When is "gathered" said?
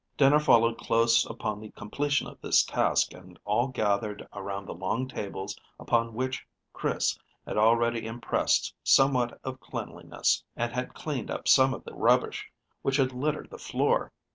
3.67-4.27